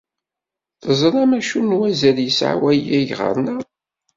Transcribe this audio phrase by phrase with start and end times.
[0.81, 3.61] Teẓram acu n wazal yesɛa wayagi ɣer-neɣ?